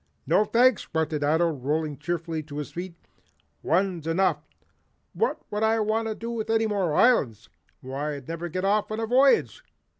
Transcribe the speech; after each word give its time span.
"No, 0.25 0.45
thanks," 0.45 0.87
grunted 0.87 1.23
Ato, 1.23 1.51
rolling 1.51 1.95
cheerfully 1.99 2.41
to 2.41 2.57
his 2.57 2.71
feet. 2.71 2.95
"One's 3.61 4.07
enough. 4.07 4.47
What 5.13 5.41
would 5.51 5.61
I 5.61 5.79
want 5.81 6.07
with 6.25 6.49
any 6.49 6.65
more 6.65 6.95
islands? 6.95 7.49
Why 7.81 8.15
I'd 8.15 8.27
never 8.27 8.49
get 8.49 8.65
off 8.65 8.89
on 8.91 8.99
a 8.99 9.05
voyage. 9.05 9.63